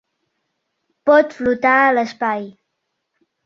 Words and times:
Pot 1.11 1.37
flotar 1.41 1.77
a 1.85 1.95
l'espai. 1.99 2.45